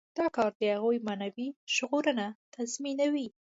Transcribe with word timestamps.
دا 0.17 0.27
کار 0.35 0.51
د 0.59 0.61
هغوی 0.75 0.97
معنوي 1.07 1.47
ژغورنه 1.75 2.25
تضمینوي. 2.55 3.27